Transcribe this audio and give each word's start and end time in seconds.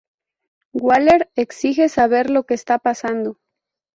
Waller 0.73 1.29
exige 1.35 1.87
saber 1.87 2.31
lo 2.31 2.47
que 2.47 2.55
está 2.55 2.79
pasando. 2.79 3.37